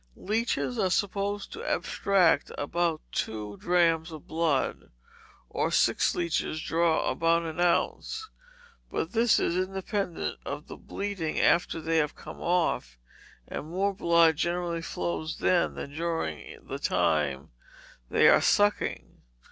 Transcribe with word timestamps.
Leeches 0.15 0.79
are 0.79 0.89
supposed 0.89 1.53
to 1.53 1.63
abstract 1.63 2.51
about 2.57 3.01
two 3.11 3.55
drachms 3.57 4.11
of 4.11 4.25
blood, 4.25 4.89
or 5.47 5.69
six 5.69 6.15
leeches 6.15 6.59
draw 6.59 7.07
about 7.11 7.43
an 7.43 7.59
ounce; 7.59 8.27
but 8.89 9.11
this 9.11 9.39
is 9.39 9.55
independent 9.55 10.39
of 10.43 10.65
the 10.65 10.75
bleeding 10.75 11.39
after 11.39 11.79
they 11.79 11.97
have 11.99 12.15
come 12.15 12.41
off, 12.41 12.97
and 13.47 13.67
more 13.69 13.93
blood 13.93 14.35
generally 14.35 14.81
flows 14.81 15.37
then 15.37 15.75
than 15.75 15.93
during 15.95 16.59
the 16.67 16.79
time 16.79 17.51
they 18.09 18.27
are 18.27 18.41
sucking. 18.41 19.21